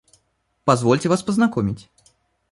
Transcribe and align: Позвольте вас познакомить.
Позвольте 0.65 1.09
вас 1.09 1.21
познакомить. 1.21 1.87